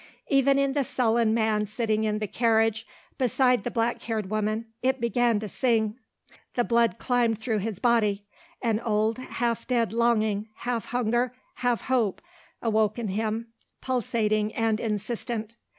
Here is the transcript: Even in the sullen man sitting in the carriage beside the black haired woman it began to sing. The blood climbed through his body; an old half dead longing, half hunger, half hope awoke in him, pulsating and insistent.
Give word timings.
Even 0.29 0.57
in 0.57 0.73
the 0.73 0.83
sullen 0.83 1.31
man 1.31 1.67
sitting 1.67 2.05
in 2.05 2.17
the 2.17 2.25
carriage 2.25 2.87
beside 3.19 3.63
the 3.63 3.69
black 3.69 4.01
haired 4.01 4.31
woman 4.31 4.65
it 4.81 4.99
began 4.99 5.39
to 5.39 5.47
sing. 5.47 5.95
The 6.55 6.63
blood 6.63 6.97
climbed 6.97 7.37
through 7.37 7.59
his 7.59 7.77
body; 7.77 8.25
an 8.63 8.79
old 8.79 9.19
half 9.19 9.67
dead 9.67 9.93
longing, 9.93 10.49
half 10.55 10.85
hunger, 10.85 11.35
half 11.57 11.81
hope 11.81 12.19
awoke 12.63 12.97
in 12.97 13.09
him, 13.09 13.53
pulsating 13.79 14.55
and 14.55 14.79
insistent. 14.79 15.55